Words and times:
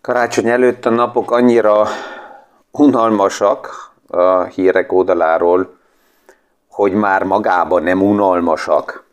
Karácsony 0.00 0.48
előtt 0.48 0.86
a 0.86 0.90
napok 0.90 1.30
annyira 1.30 1.86
unalmasak 2.70 3.92
a 4.06 4.42
hírek 4.42 4.92
oldaláról, 4.92 5.78
hogy 6.68 6.92
már 6.92 7.22
magában 7.22 7.82
nem 7.82 8.02
unalmasak. 8.02 9.04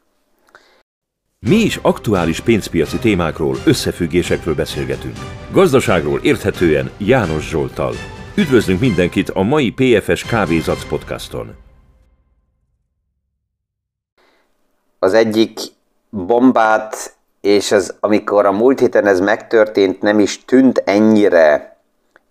Mi 1.40 1.56
is 1.56 1.80
aktuális 1.82 2.40
pénzpiaci 2.40 2.98
témákról, 2.98 3.56
összefüggésekről 3.66 4.56
beszélgetünk. 4.56 5.16
Gazdaságról 5.52 6.20
érthetően 6.20 6.92
János 6.98 7.50
Zsoltal. 7.50 7.94
Üdvözlünk 8.36 8.80
mindenkit 8.80 9.30
a 9.30 9.42
mai 9.42 9.72
PFS 9.72 10.24
Kávézac 10.24 10.88
podcaston. 10.88 11.56
Az 15.00 15.14
egyik 15.14 15.60
bombát 16.10 17.17
és 17.48 17.72
ez, 17.72 17.94
amikor 18.00 18.46
a 18.46 18.52
múlt 18.52 18.80
héten 18.80 19.06
ez 19.06 19.20
megtörtént, 19.20 20.02
nem 20.02 20.20
is 20.20 20.46
tűnt 20.46 20.82
ennyire 20.86 21.78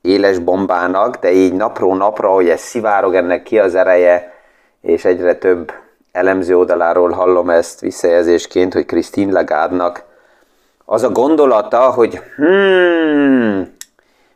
éles 0.01 0.39
bombának, 0.39 1.17
de 1.17 1.33
így 1.33 1.53
napról 1.53 1.97
napra, 1.97 2.29
hogy 2.29 2.49
ez 2.49 2.61
szivárog 2.61 3.15
ennek 3.15 3.43
ki 3.43 3.59
az 3.59 3.75
ereje, 3.75 4.33
és 4.81 5.05
egyre 5.05 5.35
több 5.35 5.73
elemző 6.13 6.57
oldaláról 6.57 7.11
hallom 7.11 7.51
ezt 7.51 7.81
visszajelzésként, 7.81 8.73
hogy 8.73 8.87
Christine 8.87 9.33
Lagarde-nak 9.33 10.05
az 10.85 11.03
a 11.03 11.11
gondolata, 11.11 11.91
hogy 11.91 12.21
hmm, 12.37 13.75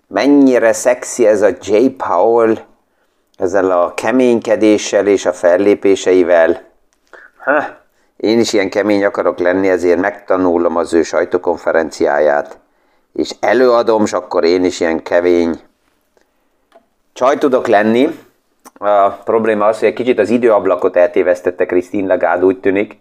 mennyire 0.06 0.72
szexi 0.72 1.26
ez 1.26 1.42
a 1.42 1.50
J. 1.60 1.86
Powell 1.88 2.58
ezzel 3.36 3.70
a 3.70 3.94
keménykedéssel 3.94 5.06
és 5.06 5.26
a 5.26 5.32
fellépéseivel. 5.32 6.62
Ha, 7.44 7.79
én 8.20 8.38
is 8.38 8.52
ilyen 8.52 8.70
kemény 8.70 9.04
akarok 9.04 9.38
lenni, 9.38 9.68
ezért 9.68 10.00
megtanulom 10.00 10.76
az 10.76 10.92
ő 10.92 11.02
sajtókonferenciáját, 11.02 12.58
és 13.12 13.30
előadom, 13.40 14.02
és 14.02 14.12
akkor 14.12 14.44
én 14.44 14.64
is 14.64 14.80
ilyen 14.80 15.02
kevény 15.02 15.60
csaj 17.12 17.38
tudok 17.38 17.66
lenni. 17.66 18.18
A 18.78 19.08
probléma 19.08 19.66
az, 19.66 19.78
hogy 19.78 19.88
egy 19.88 19.94
kicsit 19.94 20.18
az 20.18 20.30
időablakot 20.30 20.96
eltévesztette 20.96 21.66
Krisztin 21.66 22.06
Lagarde, 22.06 22.44
úgy 22.44 22.60
tűnik, 22.60 22.98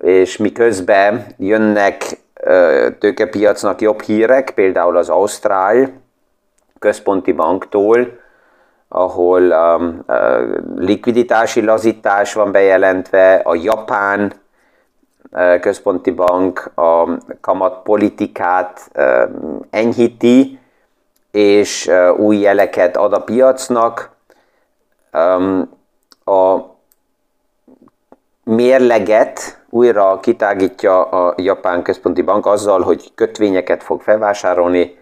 és 0.00 0.36
miközben 0.36 1.26
jönnek 1.38 2.04
tőkepiacnak 2.98 3.80
jobb 3.80 4.02
hírek, 4.02 4.50
például 4.50 4.96
az 4.96 5.08
Ausztrál 5.08 5.92
központi 6.78 7.32
banktól, 7.32 8.20
ahol 8.94 9.42
um, 9.42 10.04
uh, 10.06 10.58
likviditási 10.76 11.64
lazítás 11.64 12.32
van 12.32 12.52
bejelentve, 12.52 13.34
a 13.34 13.54
japán 13.54 14.32
uh, 15.30 15.60
központi 15.60 16.10
bank 16.10 16.70
a 16.74 17.08
kamatpolitikát 17.40 18.90
uh, 18.94 19.22
enyhíti, 19.70 20.58
és 21.30 21.86
uh, 21.86 22.18
új 22.18 22.36
jeleket 22.36 22.96
ad 22.96 23.12
a 23.12 23.22
piacnak. 23.22 24.10
Um, 25.12 25.80
a 26.24 26.70
mérleget 28.44 29.60
újra 29.70 30.20
kitágítja 30.20 31.02
a 31.04 31.34
japán 31.36 31.82
központi 31.82 32.22
bank 32.22 32.46
azzal, 32.46 32.80
hogy 32.80 33.10
kötvényeket 33.14 33.82
fog 33.82 34.00
felvásárolni. 34.00 34.98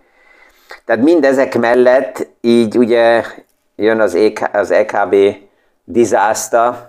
Tehát 0.85 1.03
mindezek 1.03 1.59
mellett 1.59 2.27
így 2.41 2.79
ugye 2.79 3.23
jön 3.81 4.01
az, 4.01 4.15
EK, 4.15 4.49
az 4.53 4.71
EKB 4.71 5.15
disaster, 5.85 6.89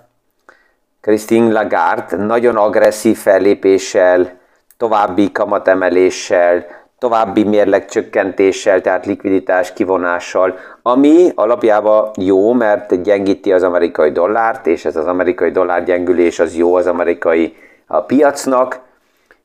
Christine 1.02 1.52
Lagarde 1.52 2.16
nagyon 2.16 2.56
agresszív 2.56 3.18
fellépéssel, 3.18 4.40
további 4.78 5.32
kamatemeléssel, 5.32 6.66
további 7.00 7.44
mérlegcsökkentéssel, 7.44 8.82
tehát 8.82 9.06
likviditás 9.06 9.74
kivonással, 9.74 10.58
ami 10.82 11.32
alapjában 11.36 12.12
jó, 12.18 12.54
mert 12.54 13.02
gyengíti 13.02 13.54
az 13.54 13.64
amerikai 13.64 14.12
dollárt, 14.12 14.68
és 14.68 14.86
ez 14.86 14.96
az 14.96 15.06
amerikai 15.06 15.52
dollár 15.52 15.84
gyengülés 15.84 16.40
az 16.40 16.56
jó 16.56 16.76
az 16.76 16.88
amerikai 16.88 17.56
a 17.88 18.02
piacnak. 18.02 18.80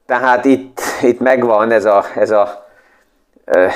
Tehát 0.07 0.45
itt, 0.45 0.81
itt 1.03 1.21
megvan 1.21 1.71
ez 1.71 1.85
a, 1.85 2.05
ez 2.15 2.31
a 2.31 2.67
ö, 3.45 3.67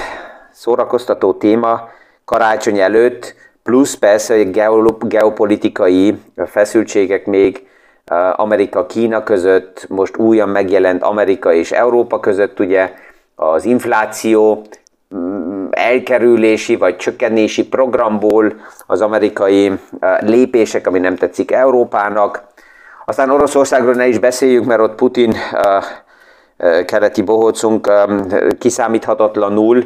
szórakoztató 0.53 1.33
téma 1.33 1.89
karácsony 2.25 2.79
előtt, 2.79 3.35
plusz 3.71 3.95
persze 3.95 4.37
hogy 4.37 4.61
geopolitikai 5.09 6.19
feszültségek 6.47 7.27
még 7.27 7.67
Amerika-Kína 8.37 9.23
között, 9.23 9.87
most 9.89 10.17
újan 10.17 10.49
megjelent 10.49 11.03
Amerika 11.03 11.53
és 11.53 11.73
Európa 11.73 12.21
között, 12.21 12.61
ugye 12.61 12.93
az 13.35 13.65
infláció 13.65 14.63
mm, 15.15 15.67
elkerülési 15.71 16.77
vagy 16.77 16.97
csökkenési 16.97 17.69
programból 17.69 18.53
az 18.87 19.01
amerikai 19.01 19.73
lépések, 20.21 20.87
ami 20.87 20.99
nem 20.99 21.17
tetszik 21.17 21.51
Európának. 21.51 22.43
Aztán 23.07 23.31
Oroszországról 23.31 23.95
ne 23.95 24.07
is 24.07 24.19
beszéljük, 24.19 24.65
mert 24.65 24.81
ott 24.81 24.95
Putin 24.95 25.35
keleti 26.87 27.23
bohócunk 27.23 27.93
kiszámíthatatlanul 28.59 29.85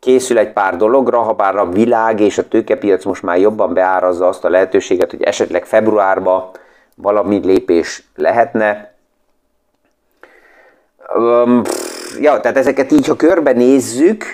készül 0.00 0.38
egy 0.38 0.52
pár 0.52 0.76
dologra, 0.76 1.18
ha 1.18 1.32
bár 1.32 1.56
a 1.56 1.68
világ 1.68 2.20
és 2.20 2.38
a 2.38 2.48
tőkepiac 2.48 3.04
most 3.04 3.22
már 3.22 3.38
jobban 3.38 3.74
beárazza 3.74 4.28
azt 4.28 4.44
a 4.44 4.48
lehetőséget, 4.48 5.10
hogy 5.10 5.22
esetleg 5.22 5.64
februárban 5.64 6.50
valami 6.94 7.38
lépés 7.44 8.02
lehetne. 8.14 8.94
Ja, 12.20 12.40
tehát 12.40 12.56
ezeket 12.56 12.92
így, 12.92 13.06
ha 13.06 13.16
körbenézzük, 13.16 14.24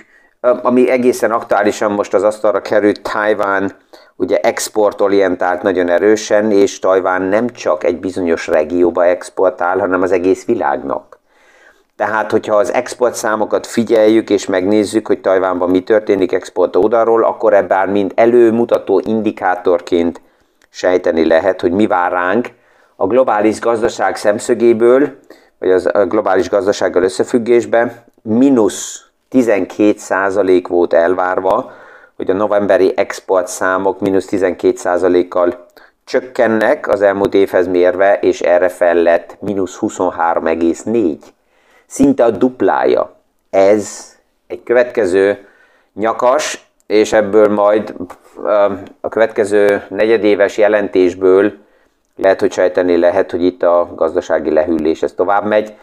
ami 0.40 0.90
egészen 0.90 1.30
aktuálisan 1.30 1.92
most 1.92 2.14
az 2.14 2.22
asztalra 2.22 2.60
került, 2.60 3.02
Tajván 3.02 3.72
ugye 4.16 4.40
exportorientált 4.40 5.62
nagyon 5.62 5.88
erősen, 5.88 6.50
és 6.50 6.78
Tajván 6.78 7.22
nem 7.22 7.48
csak 7.48 7.84
egy 7.84 8.00
bizonyos 8.00 8.46
regióba 8.46 9.04
exportál, 9.04 9.78
hanem 9.78 10.02
az 10.02 10.12
egész 10.12 10.44
világnak. 10.44 11.13
Tehát, 11.96 12.30
hogyha 12.30 12.56
az 12.56 12.72
export 12.72 13.14
számokat 13.14 13.66
figyeljük 13.66 14.30
és 14.30 14.46
megnézzük, 14.46 15.06
hogy 15.06 15.20
Tajvánban 15.20 15.70
mi 15.70 15.82
történik 15.82 16.32
export 16.32 16.76
oldalról, 16.76 17.24
akkor 17.24 17.54
ebben 17.54 17.88
mind 17.88 18.12
előmutató 18.14 19.02
indikátorként 19.04 20.20
sejteni 20.70 21.26
lehet, 21.26 21.60
hogy 21.60 21.72
mi 21.72 21.86
vár 21.86 22.12
ránk. 22.12 22.48
A 22.96 23.06
globális 23.06 23.60
gazdaság 23.60 24.16
szemszögéből, 24.16 25.18
vagy 25.58 25.70
az 25.70 25.88
a 25.92 26.06
globális 26.06 26.48
gazdasággal 26.48 27.02
összefüggésben, 27.02 27.92
mínusz 28.22 29.04
12% 29.30 30.64
volt 30.68 30.92
elvárva, 30.92 31.72
hogy 32.16 32.30
a 32.30 32.34
novemberi 32.34 32.92
export 32.96 33.48
számok 33.48 34.00
mínusz 34.00 34.28
12%-kal 34.30 35.66
csökkennek 36.04 36.88
az 36.88 37.02
elmúlt 37.02 37.34
évhez 37.34 37.66
mérve, 37.66 38.18
és 38.18 38.40
erre 38.40 38.68
fellett 38.68 39.36
mínusz 39.40 39.78
23,4 39.80 41.16
szinte 41.94 42.24
a 42.24 42.30
duplája. 42.30 43.14
Ez 43.50 44.14
egy 44.46 44.62
következő 44.62 45.46
nyakas, 45.94 46.66
és 46.86 47.12
ebből 47.12 47.48
majd 47.48 47.94
a 49.00 49.08
következő 49.08 49.82
negyedéves 49.88 50.58
jelentésből 50.58 51.52
lehet, 52.16 52.40
hogy 52.40 52.52
sejteni 52.52 52.96
lehet, 52.96 53.30
hogy 53.30 53.44
itt 53.44 53.62
a 53.62 53.92
gazdasági 53.94 54.50
lehűlés 54.50 55.02
ez 55.02 55.12
tovább 55.12 55.46
megy. 55.46 55.74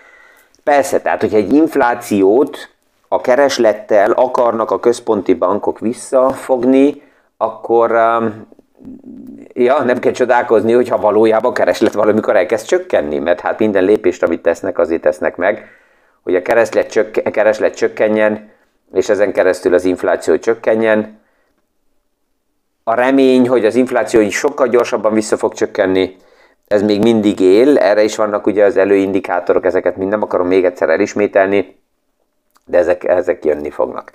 Persze, 0.63 1.01
tehát 1.01 1.21
hogyha 1.21 1.37
egy 1.37 1.53
inflációt 1.53 2.69
a 3.07 3.21
kereslettel 3.21 4.11
akarnak 4.11 4.71
a 4.71 4.79
központi 4.79 5.33
bankok 5.33 5.79
visszafogni, 5.79 7.01
akkor 7.37 7.91
ja, 9.53 9.83
nem 9.83 9.99
kell 9.99 10.11
csodálkozni, 10.11 10.73
hogyha 10.73 10.97
valójában 10.97 11.51
a 11.51 11.55
kereslet 11.55 11.93
valamikor 11.93 12.35
elkezd 12.35 12.65
csökkenni, 12.65 13.17
mert 13.17 13.39
hát 13.39 13.59
minden 13.59 13.83
lépést, 13.83 14.23
amit 14.23 14.41
tesznek, 14.41 14.79
azért 14.79 15.01
tesznek 15.01 15.35
meg, 15.35 15.79
hogy 16.23 16.35
a 16.35 16.41
kereslet, 16.41 16.89
csökken, 16.91 17.31
kereslet 17.31 17.75
csökkenjen, 17.75 18.49
és 18.93 19.09
ezen 19.09 19.33
keresztül 19.33 19.73
az 19.73 19.85
infláció 19.85 20.37
csökkenjen. 20.37 21.19
A 22.83 22.93
remény, 22.93 23.47
hogy 23.47 23.65
az 23.65 23.75
infláció 23.75 24.19
így 24.19 24.31
sokkal 24.31 24.67
gyorsabban 24.67 25.13
vissza 25.13 25.37
fog 25.37 25.53
csökkenni, 25.53 26.15
ez 26.67 26.81
még 26.81 27.01
mindig 27.01 27.39
él, 27.39 27.77
erre 27.77 28.03
is 28.03 28.15
vannak 28.15 28.47
ugye 28.47 28.65
az 28.65 28.77
előindikátorok, 28.77 29.65
ezeket 29.65 29.97
mind 29.97 30.09
nem 30.09 30.21
akarom 30.21 30.47
még 30.47 30.65
egyszer 30.65 30.89
elismételni, 30.89 31.79
de 32.65 32.77
ezek, 32.77 33.03
ezek 33.03 33.45
jönni 33.45 33.69
fognak. 33.69 34.11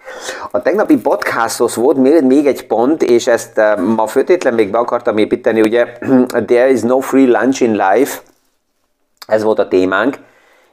A 0.50 0.62
tegnapi 0.62 0.96
podcasthoz 0.96 1.76
volt 1.76 1.96
még, 1.96 2.22
még 2.22 2.46
egy 2.46 2.66
pont, 2.66 3.02
és 3.02 3.26
ezt 3.26 3.58
eh, 3.58 3.76
ma 3.76 4.06
főtétlen 4.06 4.54
még 4.54 4.70
be 4.70 4.78
akartam 4.78 5.18
építeni, 5.18 5.60
ugye 5.60 5.86
There 6.46 6.70
is 6.70 6.80
no 6.80 6.98
free 6.98 7.26
lunch 7.26 7.62
in 7.62 7.72
life, 7.72 8.20
ez 9.26 9.42
volt 9.42 9.58
a 9.58 9.68
témánk, 9.68 10.16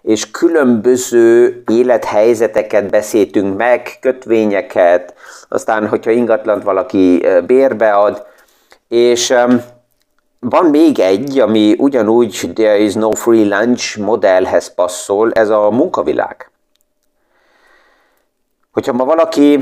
és 0.03 0.31
különböző 0.31 1.63
élethelyzeteket 1.67 2.89
beszéltünk 2.89 3.57
meg, 3.57 3.97
kötvényeket, 4.00 5.13
aztán, 5.50 5.88
hogyha 5.88 6.11
ingatlant 6.11 6.63
valaki 6.63 7.25
bérbead, 7.45 8.25
és 8.88 9.33
van 10.39 10.65
még 10.65 11.00
egy, 11.00 11.39
ami 11.39 11.75
ugyanúgy 11.77 12.51
there 12.53 12.79
is 12.79 12.94
no 12.94 13.11
free 13.11 13.57
lunch 13.57 14.00
modellhez 14.00 14.73
passzol, 14.73 15.31
ez 15.31 15.50
a 15.50 15.69
munkavilág. 15.69 16.51
Hogyha 18.71 18.94
ma 18.94 19.06
valaki 19.06 19.59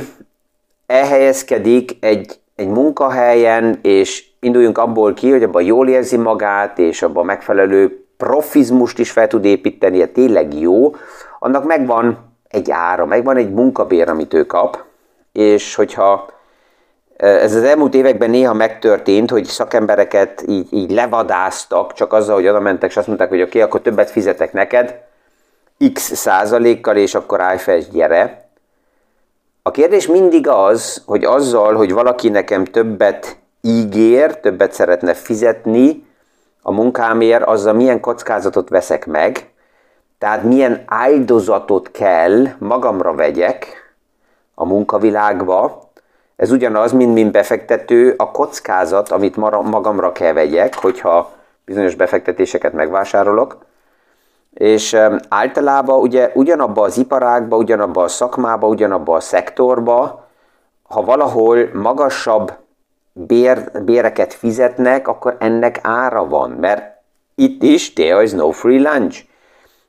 elhelyezkedik 0.85 1.97
egy, 1.99 2.39
egy 2.55 2.67
munkahelyen, 2.67 3.79
és 3.81 4.25
induljunk 4.39 4.77
abból 4.77 5.13
ki, 5.13 5.31
hogy 5.31 5.43
abban 5.43 5.63
jól 5.63 5.89
érzi 5.89 6.17
magát, 6.17 6.79
és 6.79 7.01
abban 7.01 7.25
megfelelő 7.25 8.00
profizmust 8.21 8.99
is 8.99 9.11
fel 9.11 9.27
tud 9.27 9.45
építeni, 9.45 10.11
tényleg 10.11 10.59
jó, 10.59 10.95
annak 11.39 11.65
megvan 11.65 12.33
egy 12.47 12.71
ára, 12.71 13.05
megvan 13.05 13.37
egy 13.37 13.51
munkabér, 13.51 14.09
amit 14.09 14.33
ő 14.33 14.45
kap, 14.45 14.83
és 15.31 15.75
hogyha 15.75 16.29
ez 17.17 17.55
az 17.55 17.63
elmúlt 17.63 17.93
években 17.93 18.29
néha 18.29 18.53
megtörtént, 18.53 19.29
hogy 19.29 19.45
szakembereket 19.45 20.43
így, 20.47 20.67
így 20.73 20.91
levadáztak, 20.91 21.93
csak 21.93 22.13
azzal, 22.13 22.35
hogy 22.35 22.47
oda 22.47 22.59
mentek, 22.59 22.89
és 22.89 22.97
azt 22.97 23.07
mondták, 23.07 23.29
hogy 23.29 23.41
oké, 23.41 23.49
okay, 23.49 23.61
akkor 23.61 23.81
többet 23.81 24.09
fizetek 24.09 24.53
neked, 24.53 25.01
x 25.93 26.15
százalékkal, 26.15 26.95
és 26.95 27.15
akkor 27.15 27.41
állj 27.41 27.57
fel, 27.57 27.75
és 27.75 27.89
gyere. 27.89 28.49
A 29.61 29.71
kérdés 29.71 30.07
mindig 30.07 30.47
az, 30.47 31.03
hogy 31.05 31.23
azzal, 31.23 31.73
hogy 31.73 31.93
valaki 31.93 32.29
nekem 32.29 32.65
többet 32.65 33.37
ígér, 33.61 34.39
többet 34.39 34.73
szeretne 34.73 35.13
fizetni 35.13 36.09
a 36.61 36.71
munkámért, 36.71 37.43
azzal 37.43 37.73
milyen 37.73 37.99
kockázatot 37.99 38.69
veszek 38.69 39.05
meg, 39.05 39.49
tehát 40.17 40.43
milyen 40.43 40.83
áldozatot 40.85 41.91
kell 41.91 42.45
magamra 42.57 43.13
vegyek 43.13 43.93
a 44.55 44.65
munkavilágba, 44.65 45.89
ez 46.35 46.51
ugyanaz, 46.51 46.91
mint 46.91 47.13
mint 47.13 47.31
befektető, 47.31 48.13
a 48.17 48.31
kockázat, 48.31 49.09
amit 49.09 49.35
magamra 49.35 50.11
kell 50.11 50.33
vegyek, 50.33 50.75
hogyha 50.75 51.31
bizonyos 51.65 51.95
befektetéseket 51.95 52.73
megvásárolok, 52.73 53.57
és 54.53 54.97
általában 55.29 55.99
ugye 55.99 56.31
ugyanabba 56.33 56.81
az 56.81 56.97
iparágba, 56.97 57.55
ugyanabba 57.55 58.03
a 58.03 58.07
szakmába, 58.07 58.67
ugyanabba 58.67 59.15
a 59.15 59.19
szektorba, 59.19 60.27
ha 60.83 61.03
valahol 61.03 61.69
magasabb 61.73 62.53
bér, 63.13 63.71
béreket 63.83 64.33
fizetnek, 64.33 65.07
akkor 65.07 65.35
ennek 65.39 65.79
ára 65.81 66.27
van, 66.27 66.49
mert 66.49 66.99
itt 67.35 67.63
is 67.63 67.93
there 67.93 68.23
is 68.23 68.31
no 68.31 68.51
free 68.51 68.91
lunch. 68.91 69.23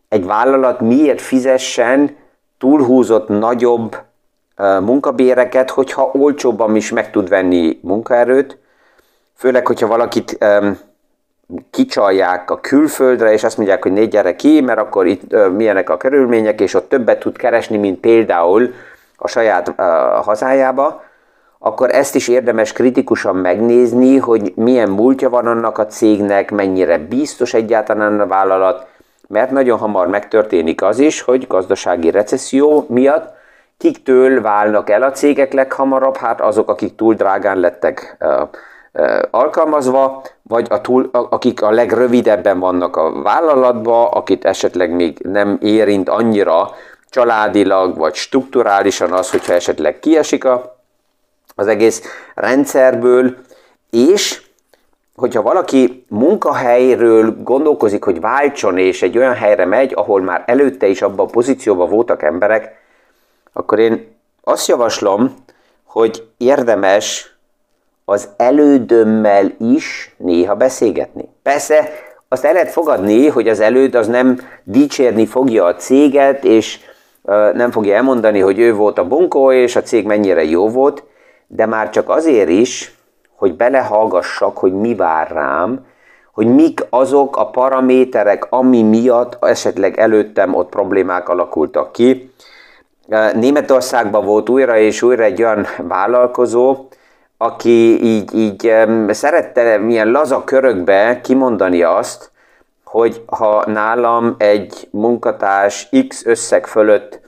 Egy 0.09 0.27
vállalat 0.27 0.81
miért 0.81 1.21
fizessen 1.21 2.17
túlhúzott 2.59 3.29
nagyobb 3.29 3.97
munkabéreket, 4.81 5.71
hogyha 5.71 6.11
olcsóbban 6.13 6.77
is 6.77 6.91
meg 6.91 7.11
tud 7.11 7.29
venni 7.29 7.79
munkaerőt, 7.83 8.59
főleg, 9.37 9.67
hogyha 9.67 9.87
valakit 9.87 10.39
um, 10.41 10.79
kicsalják 11.71 12.51
a 12.51 12.61
külföldre, 12.61 13.33
és 13.33 13.45
azt 13.45 13.57
mondják, 13.57 13.83
hogy 13.83 13.93
négy 13.93 14.09
gyere 14.09 14.37
ki, 14.37 14.61
mert 14.61 14.79
akkor 14.79 15.07
itt 15.07 15.33
uh, 15.33 15.49
milyenek 15.49 15.91
a 15.91 15.97
körülmények, 15.97 16.61
és 16.61 16.75
ott 16.75 16.89
többet 16.89 17.19
tud 17.19 17.37
keresni, 17.37 17.77
mint 17.77 18.01
például 18.01 18.73
a 19.17 19.29
saját 19.29 19.69
uh, 19.69 19.75
hazájába, 20.25 21.03
akkor 21.65 21.95
ezt 21.95 22.15
is 22.15 22.29
érdemes 22.29 22.73
kritikusan 22.73 23.37
megnézni, 23.37 24.17
hogy 24.17 24.53
milyen 24.57 24.89
múltja 24.91 25.31
van 25.31 25.47
annak 25.47 25.79
a 25.79 25.87
cégnek, 25.87 26.51
mennyire 26.51 26.99
biztos 26.99 27.55
egyáltalán 27.55 28.21
a 28.21 28.27
vállalat, 28.27 28.87
mert 29.29 29.51
nagyon 29.51 29.79
hamar 29.79 30.07
megtörténik 30.07 30.83
az 30.83 30.99
is, 30.99 31.21
hogy 31.21 31.47
gazdasági 31.47 32.11
recesszió 32.11 32.87
miatt 32.89 33.35
kiktől 33.79 34.41
válnak 34.41 34.91
el 34.91 35.03
a 35.03 35.11
cégek 35.11 35.53
leghamarabb? 35.53 36.17
Hát 36.17 36.41
azok, 36.41 36.71
akik 36.71 36.95
túl 36.95 37.15
drágán 37.15 37.59
lettek 37.59 38.17
alkalmazva, 39.31 40.23
vagy 40.43 40.67
a 40.71 40.81
túl, 40.81 41.09
akik 41.13 41.63
a 41.63 41.71
legrövidebben 41.71 42.59
vannak 42.59 42.97
a 42.97 43.23
vállalatban, 43.23 44.07
akit 44.07 44.45
esetleg 44.45 44.91
még 44.95 45.19
nem 45.19 45.59
érint 45.61 46.09
annyira 46.09 46.71
családilag, 47.11 47.97
vagy 47.97 48.15
strukturálisan 48.15 49.13
az, 49.13 49.31
hogyha 49.31 49.53
esetleg 49.53 49.99
kiesik 49.99 50.45
a, 50.45 50.81
az 51.55 51.67
egész 51.67 52.03
rendszerből, 52.35 53.37
és 53.91 54.43
hogyha 55.17 55.43
valaki 55.43 56.05
munkahelyről 56.09 57.43
gondolkozik, 57.43 58.05
hogy 58.05 58.21
váltson, 58.21 58.79
és 58.79 59.03
egy 59.03 59.19
olyan 59.19 59.35
helyre 59.35 59.65
megy, 59.65 59.93
ahol 59.95 60.21
már 60.21 60.43
előtte 60.47 60.87
is 60.87 61.03
abban 61.03 61.27
a 61.27 61.31
pozícióban 61.31 61.89
voltak 61.89 62.23
emberek, 62.23 62.81
akkor 63.53 63.79
én 63.79 64.17
azt 64.45 64.69
javaslom, 64.69 65.35
hogy 65.85 66.29
érdemes 66.37 67.37
az 68.05 68.29
elődömmel 68.37 69.55
is 69.59 70.15
néha 70.19 70.55
beszélgetni. 70.55 71.29
Persze 71.43 71.89
azt 72.29 72.45
el 72.45 72.53
lehet 72.53 72.71
fogadni, 72.71 73.29
hogy 73.29 73.49
az 73.49 73.61
előd 73.61 73.95
az 73.95 74.07
nem 74.07 74.41
dicsérni 74.65 75.27
fogja 75.27 75.65
a 75.65 75.75
céget, 75.75 76.45
és 76.45 76.79
nem 77.53 77.71
fogja 77.71 77.95
elmondani, 77.95 78.41
hogy 78.41 78.59
ő 78.59 78.75
volt 78.75 78.99
a 78.99 79.07
bunkó, 79.07 79.53
és 79.53 79.77
a 79.77 79.83
cég 79.83 80.07
mennyire 80.07 80.45
jó 80.45 80.69
volt, 80.69 81.05
de 81.55 81.67
már 81.67 81.91
csak 81.91 82.09
azért 82.09 82.49
is, 82.49 82.95
hogy 83.37 83.55
belehallgassak, 83.55 84.59
hogy 84.59 84.73
mi 84.73 84.95
vár 84.95 85.31
rám, 85.31 85.87
hogy 86.33 86.47
mik 86.47 86.87
azok 86.91 87.37
a 87.37 87.51
paraméterek, 87.51 88.47
ami 88.51 88.83
miatt 88.83 89.45
esetleg 89.45 89.99
előttem 89.99 90.55
ott 90.55 90.69
problémák 90.69 91.29
alakultak 91.29 91.93
ki, 91.93 92.33
Németországban 93.35 94.25
volt 94.25 94.49
újra 94.49 94.77
és 94.77 95.03
újra 95.03 95.23
egy 95.23 95.43
olyan 95.43 95.67
vállalkozó, 95.79 96.89
aki 97.37 98.05
így, 98.05 98.35
így 98.35 98.73
szerette 99.09 99.79
milyen 99.79 100.11
laza 100.11 100.45
körökbe 100.45 101.21
kimondani 101.23 101.83
azt, 101.83 102.31
hogy 102.85 103.23
ha 103.27 103.65
nálam 103.67 104.35
egy 104.39 104.89
munkatárs 104.91 105.89
X 106.09 106.27
összeg 106.27 106.67
fölött 106.67 107.22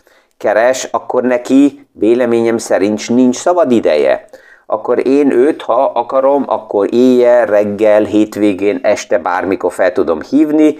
keres, 0.44 0.85
akkor 0.85 1.23
neki 1.23 1.87
véleményem 1.93 2.58
szerint 2.58 3.08
nincs 3.08 3.37
szabad 3.37 3.70
ideje. 3.70 4.25
Akkor 4.67 5.06
én 5.06 5.31
őt, 5.31 5.62
ha 5.62 5.85
akarom, 5.85 6.44
akkor 6.46 6.94
éjjel, 6.94 7.46
reggel, 7.46 8.02
hétvégén, 8.02 8.81
este 8.82 9.19
bármikor 9.19 9.73
fel 9.73 9.93
tudom 9.93 10.23
hívni. 10.23 10.79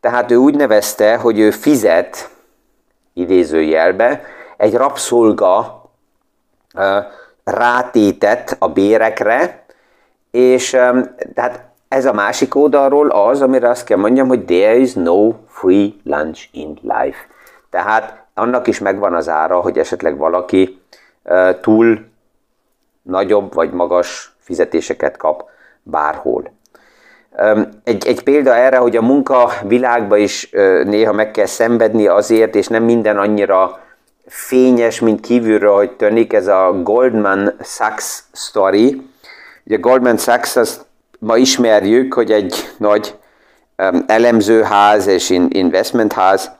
Tehát 0.00 0.30
ő 0.30 0.36
úgy 0.36 0.54
nevezte, 0.54 1.16
hogy 1.16 1.38
ő 1.38 1.50
fizet 1.50 2.30
idézőjelbe, 3.12 4.22
egy 4.56 4.74
rabszolga 4.74 5.82
rátétet 7.44 8.56
a 8.58 8.68
bérekre, 8.68 9.64
és 10.30 10.70
tehát 11.34 11.64
ez 11.88 12.06
a 12.06 12.12
másik 12.12 12.54
oldalról 12.54 13.08
az, 13.08 13.42
amire 13.42 13.68
azt 13.68 13.84
kell 13.84 13.98
mondjam, 13.98 14.28
hogy 14.28 14.44
there 14.44 14.76
is 14.76 14.92
no 14.92 15.32
free 15.46 15.88
lunch 16.04 16.48
in 16.52 16.78
life. 16.82 17.18
Tehát 17.70 18.19
annak 18.34 18.66
is 18.66 18.78
megvan 18.78 19.14
az 19.14 19.28
ára, 19.28 19.60
hogy 19.60 19.78
esetleg 19.78 20.16
valaki 20.16 20.80
túl 21.60 22.04
nagyobb 23.02 23.54
vagy 23.54 23.72
magas 23.72 24.34
fizetéseket 24.38 25.16
kap 25.16 25.48
bárhol. 25.82 26.52
Egy, 27.84 28.06
egy 28.06 28.22
példa 28.22 28.54
erre, 28.54 28.76
hogy 28.76 28.96
a 28.96 29.02
munka 29.02 29.50
világban 29.62 30.18
is 30.18 30.50
néha 30.84 31.12
meg 31.12 31.30
kell 31.30 31.46
szenvedni 31.46 32.06
azért, 32.06 32.54
és 32.54 32.66
nem 32.66 32.82
minden 32.82 33.18
annyira 33.18 33.80
fényes, 34.26 35.00
mint 35.00 35.20
kívülről, 35.20 35.74
hogy 35.74 35.90
tűnik, 35.90 36.32
ez 36.32 36.46
a 36.46 36.80
Goldman 36.82 37.56
Sachs 37.62 38.22
story. 38.32 39.08
Ugye 39.64 39.76
Goldman 39.76 40.16
Sachs, 40.16 40.56
azt 40.56 40.84
ma 41.18 41.36
ismerjük, 41.36 42.14
hogy 42.14 42.32
egy 42.32 42.54
nagy 42.76 43.18
elemzőház 44.06 45.06
és 45.06 45.30
investmentház. 45.48 46.50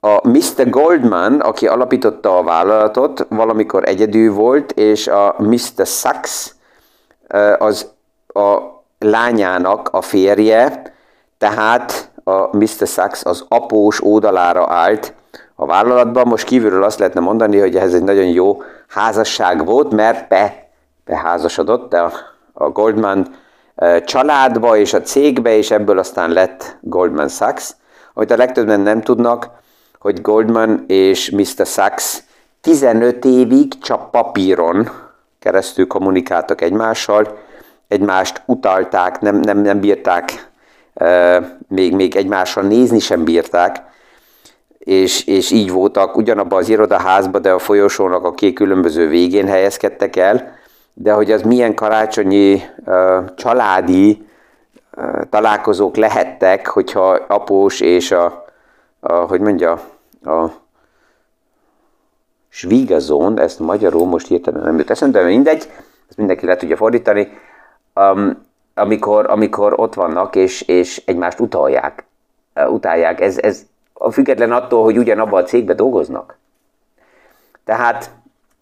A 0.00 0.28
Mr. 0.28 0.70
Goldman, 0.70 1.40
aki 1.40 1.66
alapította 1.66 2.38
a 2.38 2.42
vállalatot, 2.42 3.26
valamikor 3.28 3.88
egyedül 3.88 4.34
volt, 4.34 4.72
és 4.72 5.06
a 5.06 5.34
Mr. 5.38 5.86
Sachs 5.86 6.54
az 7.58 7.90
a 8.26 8.58
lányának 8.98 9.88
a 9.92 10.00
férje, 10.00 10.82
tehát 11.38 12.10
a 12.24 12.56
Mr. 12.56 12.86
Sachs 12.86 13.24
az 13.24 13.44
após 13.48 14.04
oldalára 14.04 14.66
állt 14.68 15.14
a 15.54 15.66
vállalatban. 15.66 16.26
Most 16.26 16.44
kívülről 16.44 16.84
azt 16.84 16.98
lehetne 16.98 17.20
mondani, 17.20 17.58
hogy 17.58 17.76
ez 17.76 17.94
egy 17.94 18.04
nagyon 18.04 18.26
jó 18.26 18.62
házasság 18.88 19.64
volt, 19.64 19.92
mert 19.92 20.28
be, 20.28 20.68
beházasodott 21.04 21.92
a, 21.92 22.12
a 22.52 22.68
Goldman 22.68 23.34
családba 24.04 24.76
és 24.76 24.94
a 24.94 25.00
cégbe, 25.00 25.56
és 25.56 25.70
ebből 25.70 25.98
aztán 25.98 26.30
lett 26.30 26.76
Goldman 26.80 27.28
Sachs. 27.28 27.70
Amit 28.14 28.30
a 28.30 28.36
legtöbben 28.36 28.80
nem 28.80 29.00
tudnak, 29.00 29.48
hogy 30.06 30.20
Goldman 30.20 30.84
és 30.86 31.30
Mr. 31.30 31.66
Sachs 31.66 32.22
15 32.60 33.24
évig 33.24 33.78
csak 33.78 34.10
papíron 34.10 34.90
keresztül 35.38 35.86
kommunikáltak 35.86 36.60
egymással, 36.60 37.38
egymást 37.88 38.42
utalták, 38.44 39.20
nem, 39.20 39.36
nem, 39.36 39.58
nem 39.58 39.80
bírták, 39.80 40.50
még, 41.68 41.94
még 41.94 42.16
egymással 42.16 42.62
nézni 42.62 42.98
sem 42.98 43.24
bírták, 43.24 43.82
és, 44.78 45.26
és 45.26 45.50
így 45.50 45.70
voltak 45.70 46.16
ugyanabban 46.16 46.58
az 46.58 46.68
irodaházban, 46.68 47.42
de 47.42 47.50
a 47.50 47.58
folyosónak 47.58 48.24
a 48.24 48.34
két 48.34 48.54
különböző 48.54 49.08
végén 49.08 49.46
helyezkedtek 49.46 50.16
el, 50.16 50.56
de 50.94 51.12
hogy 51.12 51.32
az 51.32 51.42
milyen 51.42 51.74
karácsonyi 51.74 52.62
uh, 52.84 53.34
családi 53.36 54.26
uh, 54.96 55.20
találkozók 55.30 55.96
lehettek, 55.96 56.66
hogyha 56.66 57.10
após 57.28 57.80
és 57.80 58.10
a, 58.10 58.44
a 59.00 59.12
hogy 59.12 59.40
mondja, 59.40 59.94
a 60.26 60.52
Schwiegazón, 62.48 63.40
ezt 63.40 63.58
magyarul 63.58 64.06
most 64.06 64.26
hirtelen 64.26 64.62
nem 64.62 64.78
jut 64.78 64.90
eszembe, 64.90 65.20
de 65.20 65.26
mindegy, 65.26 65.70
ezt 66.08 66.16
mindenki 66.16 66.46
le 66.46 66.56
tudja 66.56 66.76
fordítani, 66.76 67.28
um, 67.94 68.46
amikor, 68.74 69.30
amikor 69.30 69.80
ott 69.80 69.94
vannak 69.94 70.36
és, 70.36 70.62
és 70.62 71.02
egymást 71.06 71.40
utalják, 71.40 72.04
uh, 72.54 72.72
utálják. 72.72 73.20
Ez, 73.20 73.38
ez 73.38 73.66
független 74.10 74.52
attól, 74.52 74.82
hogy 74.82 74.98
ugyanabban 74.98 75.42
a 75.42 75.46
cégben 75.46 75.76
dolgoznak. 75.76 76.38
Tehát 77.64 78.10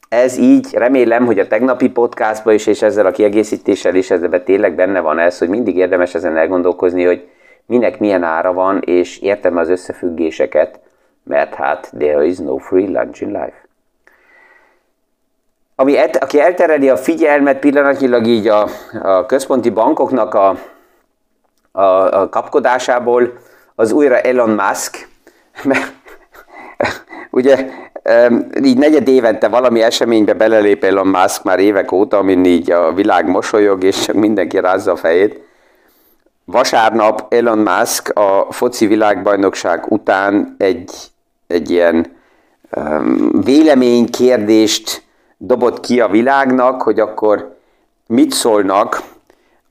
ez 0.08 0.36
így, 0.36 0.72
remélem, 0.72 1.26
hogy 1.26 1.38
a 1.38 1.46
tegnapi 1.46 1.88
podcastban 1.88 2.54
is, 2.54 2.66
és 2.66 2.82
ezzel 2.82 3.06
a 3.06 3.10
kiegészítéssel 3.10 3.94
is 3.94 4.10
ezzel 4.10 4.44
tényleg 4.44 4.74
benne 4.74 5.00
van 5.00 5.18
ez, 5.18 5.38
hogy 5.38 5.48
mindig 5.48 5.76
érdemes 5.76 6.14
ezen 6.14 6.36
elgondolkozni, 6.36 7.04
hogy 7.04 7.28
minek 7.66 7.98
milyen 7.98 8.22
ára 8.22 8.52
van, 8.52 8.80
és 8.84 9.18
értem 9.18 9.56
az 9.56 9.68
összefüggéseket, 9.68 10.80
mert 11.24 11.54
hát 11.54 11.92
there 11.98 12.24
is 12.24 12.38
no 12.38 12.56
free 12.56 12.86
lunch 12.86 13.22
in 13.22 13.28
life. 13.28 13.62
Ami 15.76 15.98
et, 15.98 16.16
aki 16.16 16.40
eltereli 16.40 16.88
a 16.88 16.96
figyelmet 16.96 17.58
pillanatnyilag 17.58 18.26
így 18.26 18.48
a, 18.48 18.68
a 19.02 19.26
központi 19.26 19.70
bankoknak 19.70 20.34
a, 20.34 20.56
a, 21.72 21.82
a 22.20 22.28
kapkodásából, 22.28 23.32
az 23.74 23.92
újra 23.92 24.20
Elon 24.20 24.50
Musk, 24.50 25.08
mert 25.62 25.92
ugye 27.30 27.68
így 28.62 28.78
negyed 28.78 29.08
évente 29.08 29.48
valami 29.48 29.82
eseménybe 29.82 30.32
belelép 30.32 30.84
Elon 30.84 31.06
Musk 31.06 31.42
már 31.42 31.58
évek 31.58 31.92
óta, 31.92 32.16
amin 32.16 32.44
így 32.44 32.70
a 32.70 32.92
világ 32.92 33.28
mosolyog, 33.28 33.84
és 33.84 34.04
csak 34.04 34.14
mindenki 34.14 34.60
rázza 34.60 34.92
a 34.92 34.96
fejét. 34.96 35.40
Vasárnap 36.44 37.34
Elon 37.34 37.58
Musk 37.58 38.18
a 38.18 38.46
foci 38.50 38.86
világbajnokság 38.86 39.84
után 39.88 40.54
egy, 40.58 40.90
egy 41.46 41.70
ilyen 41.70 42.16
um, 42.76 43.40
véleménykérdést 43.44 45.02
dobott 45.36 45.80
ki 45.80 46.00
a 46.00 46.08
világnak, 46.08 46.82
hogy 46.82 47.00
akkor 47.00 47.56
mit 48.06 48.30
szólnak 48.30 49.02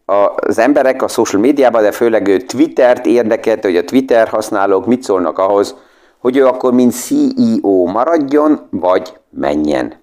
az 0.05 0.57
emberek 0.57 1.01
a 1.01 1.07
social 1.07 1.41
médiában, 1.41 1.81
de 1.81 1.91
főleg 1.91 2.27
ő 2.27 2.37
Twittert 2.37 3.05
érdekelt, 3.05 3.63
hogy 3.63 3.77
a 3.77 3.83
Twitter 3.83 4.27
használók 4.27 4.85
mit 4.85 5.03
szólnak 5.03 5.37
ahhoz, 5.37 5.75
hogy 6.19 6.37
ő 6.37 6.45
akkor 6.45 6.73
mint 6.73 6.93
CEO 6.93 7.85
maradjon, 7.85 8.67
vagy 8.69 9.13
menjen. 9.29 9.93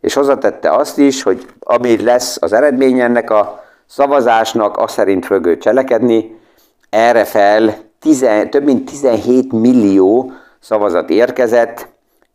És 0.00 0.14
hozzatette 0.14 0.70
azt 0.70 0.98
is, 0.98 1.22
hogy 1.22 1.46
ami 1.60 2.02
lesz 2.02 2.36
az 2.40 2.52
eredmény 2.52 3.00
ennek 3.00 3.30
a 3.30 3.64
szavazásnak, 3.86 4.76
azt 4.76 4.94
szerint 4.94 5.26
fog 5.26 5.46
ő 5.46 5.58
cselekedni, 5.58 6.38
erre 6.90 7.24
fel 7.24 7.76
tizen, 8.00 8.50
több 8.50 8.64
mint 8.64 8.90
17 8.90 9.52
millió 9.52 10.32
szavazat 10.64 11.10
érkezett, 11.10 11.88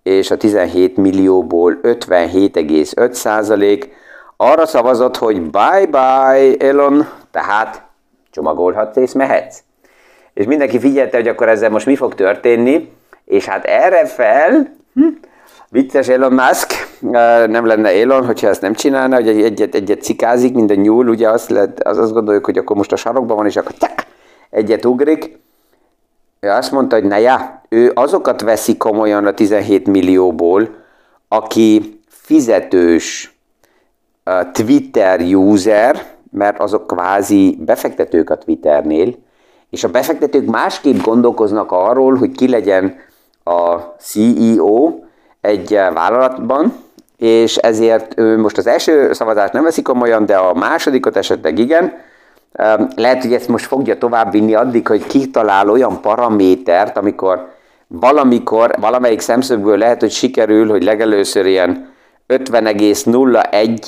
és 0.04 0.32
a 0.32 0.38
17 0.38 0.98
millióból 0.98 1.80
57,5 1.84 3.12
százalék 3.12 3.90
arra 4.38 4.66
szavazott, 4.66 5.18
hogy 5.18 5.42
bye-bye 5.42 6.68
Elon, 6.68 7.08
tehát 7.32 7.84
csomagolhatsz 8.32 8.96
és 8.98 9.12
mehetsz. 9.12 9.60
És 10.34 10.46
mindenki 10.46 10.80
figyelte, 10.80 11.18
hogy 11.18 11.28
akkor 11.28 11.50
ezzel 11.50 11.70
most 11.70 11.86
mi 11.86 11.96
fog 11.96 12.16
történni, 12.16 12.92
és 13.26 13.46
hát 13.46 13.66
erre 13.66 14.06
fel, 14.06 14.74
hm, 14.94 15.08
vicces 15.70 16.08
Elon 16.08 16.34
Musk, 16.34 16.74
nem 17.50 17.66
lenne 17.66 17.90
Elon, 17.90 18.26
hogyha 18.26 18.48
ezt 18.48 18.62
nem 18.62 18.74
csinálna, 18.74 19.16
hogy 19.16 19.28
egyet, 19.28 19.76
egyet 19.76 20.02
cikázik, 20.02 20.54
mint 20.54 20.72
a 20.72 20.76
nyúl, 20.76 21.08
ugye 21.08 21.30
azt, 21.30 21.50
lehet, 21.50 21.84
az 21.84 21.98
azt 21.98 22.14
gondoljuk, 22.14 22.46
hogy 22.46 22.58
akkor 22.58 22.76
most 22.76 22.92
a 22.92 22.96
sarokban 22.96 23.38
van, 23.38 23.46
és 23.46 23.56
akkor 23.56 23.74
tak, 23.74 24.06
egyet 24.50 24.86
ugrik. 24.86 25.38
Ő 26.40 26.50
azt 26.50 26.72
mondta, 26.72 26.96
hogy 26.96 27.06
ne 27.06 27.20
já, 27.20 27.62
ő 27.70 27.92
azokat 27.94 28.42
veszi 28.42 28.78
komolyan 28.78 29.26
a 29.26 29.34
17 29.34 29.88
millióból, 29.88 30.70
aki 31.28 32.00
fizetős 32.08 33.38
Twitter 34.52 35.22
user, 35.22 36.06
mert 36.32 36.60
azok 36.60 36.88
kvázi 36.88 37.58
befektetők 37.66 38.30
a 38.30 38.38
Twitternél, 38.38 39.16
és 39.70 39.84
a 39.84 39.90
befektetők 39.90 40.46
másképp 40.46 41.02
gondolkoznak 41.02 41.72
arról, 41.72 42.16
hogy 42.16 42.32
ki 42.32 42.50
legyen 42.50 42.96
a 43.44 43.76
CEO 44.00 44.94
egy 45.42 45.70
vállalatban, 45.94 46.74
és 47.18 47.56
ezért 47.56 48.16
most 48.38 48.58
az 48.58 48.68
első 48.68 49.14
szavazást 49.14 49.54
nem 49.54 49.64
veszik 49.64 49.84
komolyan, 49.84 50.26
de 50.26 50.38
a 50.38 50.54
másodikot 50.54 51.16
esetleg 51.16 51.60
igen. 51.60 51.94
Lehet, 52.96 53.22
hogy 53.22 53.34
ezt 53.34 53.48
most 53.48 53.66
fogja 53.66 53.98
tovább 53.98 54.32
vinni 54.32 54.54
addig, 54.56 54.88
hogy 54.88 55.08
kitalál 55.08 55.70
olyan 55.70 56.02
paramétert, 56.02 56.98
amikor 56.98 57.48
valamikor, 57.88 58.72
valamelyik 58.80 59.20
szemszögből 59.20 59.78
lehet, 59.78 60.00
hogy 60.00 60.12
sikerül, 60.12 60.70
hogy 60.70 60.84
legelőször 60.84 61.46
ilyen 61.46 61.94
50,01 62.28 63.80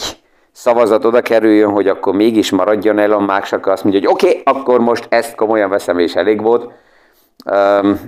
szavazat 0.52 1.06
oda 1.06 1.22
kerüljön, 1.22 1.72
hogy 1.72 1.88
akkor 1.88 2.14
mégis 2.14 2.52
maradjon 2.52 3.00
Elon 3.00 3.24
Musk, 3.24 3.54
akkor 3.54 3.72
azt 3.72 3.84
mondja, 3.84 4.02
hogy 4.02 4.10
oké, 4.10 4.28
okay, 4.28 4.42
akkor 4.46 4.80
most 4.80 5.06
ezt 5.10 5.36
komolyan 5.36 5.70
veszem, 5.70 6.00
és 6.00 6.16
elég 6.16 6.42
volt. 6.42 6.72
Um, 7.52 8.00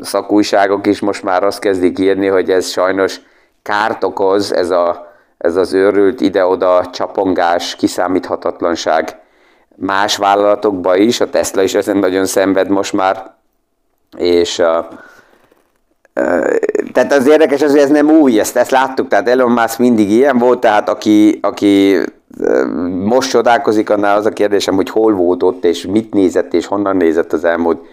szakújságok 0.00 0.86
is 0.86 1.00
most 1.00 1.22
már 1.22 1.44
azt 1.44 1.58
kezdik 1.58 1.98
írni, 1.98 2.26
hogy 2.26 2.50
ez 2.50 2.66
sajnos 2.66 3.20
kárt 3.62 4.04
okoz, 4.04 4.52
ez, 4.52 4.70
a, 4.70 5.12
ez 5.38 5.56
az 5.56 5.72
őrült 5.72 6.20
ide-oda 6.20 6.90
csapongás, 6.92 7.76
kiszámíthatatlanság 7.76 9.22
más 9.76 10.16
vállalatokba 10.16 10.96
is, 10.96 11.20
a 11.20 11.30
Tesla 11.30 11.62
is 11.62 11.74
ezen 11.74 11.96
nagyon 11.96 12.26
szenved 12.26 12.68
most 12.68 12.92
már, 12.92 13.32
és 14.16 14.58
a, 14.58 14.88
tehát 16.92 17.12
az 17.12 17.26
érdekes 17.26 17.62
az, 17.62 17.70
hogy 17.70 17.80
ez 17.80 17.90
nem 17.90 18.10
új, 18.10 18.40
ezt, 18.40 18.56
ezt 18.56 18.70
láttuk, 18.70 19.08
tehát 19.08 19.28
Elon 19.28 19.50
Musk 19.50 19.78
mindig 19.78 20.10
ilyen 20.10 20.38
volt, 20.38 20.60
tehát 20.60 20.88
aki, 20.88 21.38
aki 21.42 21.98
most 23.04 23.30
csodálkozik, 23.30 23.90
annál 23.90 24.16
az 24.16 24.26
a 24.26 24.30
kérdésem, 24.30 24.74
hogy 24.74 24.90
hol 24.90 25.12
volt 25.12 25.42
ott, 25.42 25.64
és 25.64 25.86
mit 25.86 26.14
nézett, 26.14 26.54
és 26.54 26.66
honnan 26.66 26.96
nézett 26.96 27.32
az 27.32 27.44
elmúlt 27.44 27.86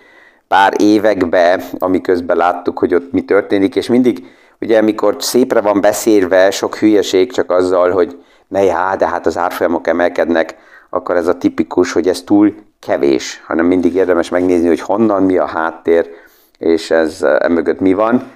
pár 0.48 0.74
évekbe, 0.78 1.64
amiközben 1.80 2.38
láttuk, 2.38 2.80
hogy 2.80 2.94
ott 2.94 3.12
mi 3.12 3.26
történik, 3.26 3.76
és 3.76 3.88
mindig, 3.88 4.26
ugye 4.62 4.78
amikor 4.78 5.16
szépre 5.20 5.62
van 5.62 5.82
beszélve, 5.82 6.52
sok 6.52 6.76
hülyeség 6.76 7.32
csak 7.32 7.52
azzal, 7.52 7.92
hogy 7.92 8.18
ne 8.48 8.64
já, 8.64 8.96
de 8.96 9.08
hát 9.08 9.26
az 9.26 9.38
árfolyamok 9.38 9.88
emelkednek, 9.88 10.56
akkor 10.94 11.16
ez 11.16 11.28
a 11.28 11.38
tipikus, 11.38 11.92
hogy 11.92 12.08
ez 12.08 12.22
túl 12.22 12.54
kevés, 12.80 13.42
hanem 13.46 13.66
mindig 13.66 13.96
érdemes 13.96 14.30
megnézni, 14.30 14.68
hogy 14.68 14.80
honnan, 14.80 15.24
mi 15.24 15.38
a 15.38 15.46
háttér, 15.46 16.10
és 16.58 16.92
ez 16.92 17.22
emögött 17.22 17.80
mi 17.80 17.94
van. 17.94 18.32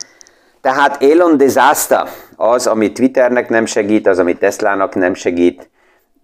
Tehát 0.62 1.04
Elon 1.04 1.38
disaster 1.38 2.08
az, 2.36 2.68
ami 2.68 2.92
Twitternek 2.92 3.50
nem 3.50 3.66
segít, 3.66 4.08
az, 4.08 4.20
ami 4.20 4.36
Teslának 4.38 4.96
nem 4.96 5.14
segít, 5.14 5.70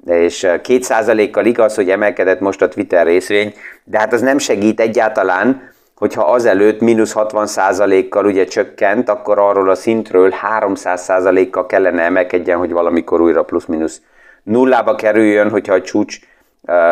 és 0.05 0.47
két 0.61 0.83
százalékkal 0.83 1.45
igaz, 1.45 1.75
hogy 1.75 1.89
emelkedett 1.89 2.39
most 2.39 2.61
a 2.61 2.67
Twitter 2.67 3.05
részvény, 3.05 3.53
de 3.83 3.99
hát 3.99 4.13
az 4.13 4.21
nem 4.21 4.37
segít 4.37 4.79
egyáltalán, 4.79 5.69
hogyha 5.95 6.23
azelőtt 6.23 6.79
mínusz 6.79 7.13
60%-kal 7.15 8.25
ugye 8.25 8.43
csökkent, 8.43 9.09
akkor 9.09 9.39
arról 9.39 9.69
a 9.69 9.75
szintről 9.75 10.33
300%-kal 10.59 11.65
kellene 11.65 12.01
emelkedjen, 12.01 12.57
hogy 12.57 12.71
valamikor 12.71 13.21
újra 13.21 13.43
plusz-minusz 13.43 14.01
nullába 14.43 14.95
kerüljön, 14.95 15.49
hogyha 15.49 15.73
a 15.73 15.81
csúcs 15.81 16.19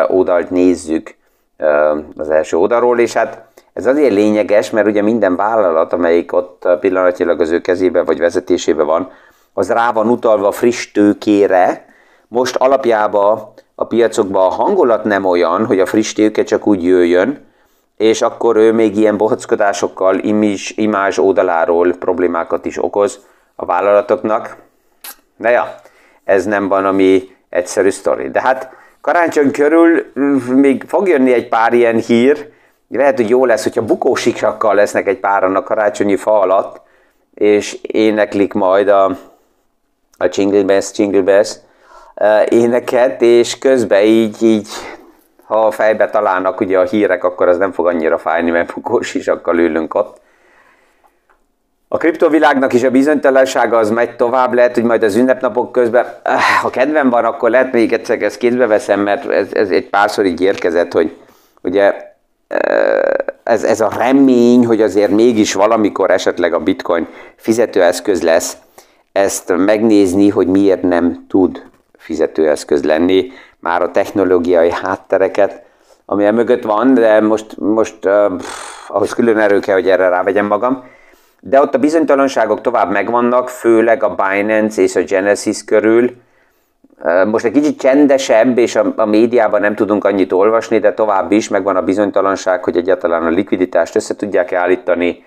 oldalt 0.06 0.50
nézzük 0.50 1.14
az 2.16 2.30
első 2.30 2.56
oldalról, 2.56 2.98
és 2.98 3.12
hát 3.12 3.48
ez 3.72 3.86
azért 3.86 4.12
lényeges, 4.12 4.70
mert 4.70 4.86
ugye 4.86 5.02
minden 5.02 5.36
vállalat, 5.36 5.92
amelyik 5.92 6.32
ott 6.32 6.68
pillanatilag 6.80 7.40
az 7.40 7.50
ő 7.50 7.60
kezébe 7.60 8.02
vagy 8.02 8.18
vezetésébe 8.18 8.82
van, 8.82 9.10
az 9.52 9.70
rá 9.70 9.92
van 9.92 10.08
utalva 10.08 10.50
friss 10.50 10.90
tőkére. 10.92 11.88
Most 12.28 12.56
alapjában 12.56 13.52
a 13.74 13.84
piacokban 13.84 14.46
a 14.46 14.54
hangulat 14.54 15.04
nem 15.04 15.24
olyan, 15.24 15.66
hogy 15.66 15.80
a 15.80 15.86
friss 15.86 16.12
tőke 16.12 16.42
csak 16.42 16.66
úgy 16.66 16.84
jöjjön, 16.84 17.48
és 17.96 18.22
akkor 18.22 18.56
ő 18.56 18.72
még 18.72 18.96
ilyen 18.96 19.16
bohockodásokkal, 19.16 20.18
image, 20.18 20.62
imázs 20.74 21.18
oldaláról 21.18 21.92
problémákat 21.92 22.64
is 22.64 22.84
okoz 22.84 23.26
a 23.56 23.64
vállalatoknak. 23.64 24.56
Na 25.36 25.48
ja, 25.48 25.74
ez 26.24 26.44
nem 26.44 26.68
van 26.68 26.84
ami 26.84 27.36
egyszerű 27.50 27.90
sztori. 27.90 28.30
De 28.30 28.40
hát 28.40 28.68
karácsony 29.00 29.50
körül 29.50 30.12
még 30.54 30.84
fog 30.86 31.08
jönni 31.08 31.32
egy 31.32 31.48
pár 31.48 31.72
ilyen 31.72 31.96
hír, 31.96 32.52
lehet, 32.88 33.16
hogy 33.16 33.28
jó 33.28 33.44
lesz, 33.44 33.62
hogyha 33.62 33.82
bukósikrakkal 33.82 34.74
lesznek 34.74 35.06
egy 35.06 35.18
páran 35.18 35.56
a 35.56 35.62
karácsonyi 35.62 36.16
fa 36.16 36.40
alatt, 36.40 36.80
és 37.34 37.78
éneklik 37.82 38.52
majd 38.52 38.88
a, 38.88 39.04
a 40.18 40.28
Jingle 40.30 40.62
Bells, 40.62 40.90
Jingle 40.96 41.22
Bells 41.22 41.56
éneket, 42.48 43.22
és 43.22 43.58
közben 43.58 44.02
így, 44.02 44.42
így 44.42 44.68
ha 45.44 45.66
a 45.66 45.70
fejbe 45.70 46.10
találnak 46.10 46.60
ugye 46.60 46.78
a 46.78 46.84
hírek, 46.84 47.24
akkor 47.24 47.48
az 47.48 47.58
nem 47.58 47.72
fog 47.72 47.86
annyira 47.86 48.18
fájni, 48.18 48.50
mert 48.50 48.74
bukós 48.74 49.14
is 49.14 49.28
akkor 49.28 49.54
ülünk 49.54 49.94
ott. 49.94 50.20
A 51.92 51.96
kriptovilágnak 51.96 52.72
is 52.72 52.82
a 52.82 52.90
bizonytalansága 52.90 53.76
az 53.76 53.90
megy 53.90 54.16
tovább, 54.16 54.54
lehet, 54.54 54.74
hogy 54.74 54.84
majd 54.84 55.02
az 55.02 55.16
ünnepnapok 55.16 55.72
közben, 55.72 56.06
eh, 56.22 56.40
ha 56.62 56.70
kedvem 56.70 57.10
van, 57.10 57.24
akkor 57.24 57.50
lehet 57.50 57.72
még 57.72 57.92
egyszer 57.92 58.22
ezt 58.22 58.38
kézbe 58.38 58.66
veszem, 58.66 59.00
mert 59.00 59.30
ez, 59.30 59.48
ez 59.52 59.70
egy 59.70 59.88
párszor 59.88 60.24
így 60.24 60.40
érkezett, 60.40 60.92
hogy 60.92 61.16
ugye 61.62 62.14
eh, 62.48 63.00
ez, 63.42 63.64
ez 63.64 63.80
a 63.80 63.90
remény, 63.98 64.66
hogy 64.66 64.82
azért 64.82 65.10
mégis 65.10 65.54
valamikor 65.54 66.10
esetleg 66.10 66.54
a 66.54 66.58
bitcoin 66.58 67.06
fizetőeszköz 67.36 68.22
lesz, 68.22 68.56
ezt 69.12 69.56
megnézni, 69.56 70.28
hogy 70.28 70.46
miért 70.46 70.82
nem 70.82 71.24
tud 71.28 71.62
fizetőeszköz 71.98 72.84
lenni, 72.84 73.32
már 73.58 73.82
a 73.82 73.90
technológiai 73.90 74.70
háttereket, 74.70 75.62
ami 76.04 76.30
mögött 76.30 76.62
van, 76.62 76.94
de 76.94 77.20
most, 77.20 77.56
most 77.58 78.04
uh, 78.04 78.32
ahhoz 78.88 79.12
külön 79.12 79.38
erő 79.38 79.60
kell, 79.60 79.74
hogy 79.74 79.88
erre 79.88 80.08
rávegyem 80.08 80.46
magam. 80.46 80.84
De 81.40 81.60
ott 81.60 81.74
a 81.74 81.78
bizonytalanságok 81.78 82.60
tovább 82.60 82.90
megvannak, 82.90 83.48
főleg 83.48 84.02
a 84.02 84.14
Binance 84.14 84.82
és 84.82 84.96
a 84.96 85.02
Genesis 85.02 85.64
körül. 85.64 86.10
Most 87.26 87.44
egy 87.44 87.52
kicsit 87.52 87.78
csendesebb, 87.78 88.58
és 88.58 88.76
a, 88.76 88.92
a 88.96 89.04
médiában 89.04 89.60
nem 89.60 89.74
tudunk 89.74 90.04
annyit 90.04 90.32
olvasni, 90.32 90.78
de 90.78 90.94
tovább 90.94 91.32
is 91.32 91.48
megvan 91.48 91.76
a 91.76 91.82
bizonytalanság, 91.82 92.64
hogy 92.64 92.76
egyáltalán 92.76 93.26
a 93.26 93.28
likviditást 93.28 93.96
össze 93.96 94.16
tudják 94.16 94.52
állítani. 94.52 95.24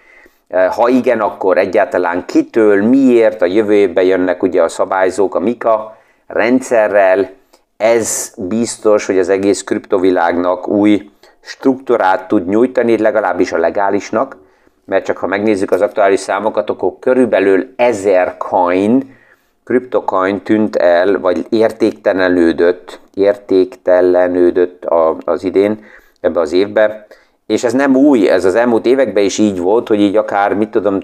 Ha 0.69 0.89
igen, 0.89 1.19
akkor 1.19 1.57
egyáltalán 1.57 2.25
kitől, 2.25 2.83
miért 2.83 3.41
a 3.41 3.45
jövő 3.45 3.73
évben 3.73 4.03
jönnek 4.03 4.43
ugye 4.43 4.61
a 4.61 4.67
szabályzók 4.67 5.35
a 5.35 5.39
MIKA 5.39 5.97
rendszerrel. 6.27 7.29
Ez 7.77 8.33
biztos, 8.37 9.05
hogy 9.05 9.19
az 9.19 9.29
egész 9.29 9.63
kriptovilágnak 9.63 10.67
új 10.67 11.09
struktúrát 11.41 12.27
tud 12.27 12.47
nyújtani, 12.47 12.97
legalábbis 12.97 13.51
a 13.51 13.57
legálisnak 13.57 14.37
mert 14.85 15.05
csak 15.05 15.17
ha 15.17 15.27
megnézzük 15.27 15.71
az 15.71 15.81
aktuális 15.81 16.19
számokat, 16.19 16.69
akkor 16.69 16.93
körülbelül 16.99 17.73
ezer 17.75 18.37
coin, 18.37 19.15
kriptocoin 19.63 20.41
tűnt 20.41 20.75
el, 20.75 21.19
vagy 21.19 21.45
értéktelenődött, 21.49 22.99
értéktelenődött 23.13 24.85
az 25.23 25.43
idén, 25.43 25.85
ebbe 26.21 26.39
az 26.39 26.51
évbe, 26.51 27.07
és 27.45 27.63
ez 27.63 27.73
nem 27.73 27.95
új, 27.95 28.29
ez 28.29 28.45
az 28.45 28.55
elmúlt 28.55 28.85
években 28.85 29.23
is 29.23 29.37
így 29.37 29.59
volt, 29.59 29.87
hogy 29.87 29.99
így 29.99 30.15
akár, 30.15 30.53
mit 30.53 30.69
tudom, 30.69 30.97